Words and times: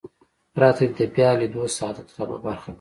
راته 0.61 0.83
دې 0.95 1.05
د 1.07 1.11
بیا 1.15 1.29
لیدو 1.39 1.61
سعادت 1.77 2.09
را 2.17 2.23
په 2.31 2.37
برخه 2.45 2.63
کړي. 2.67 2.69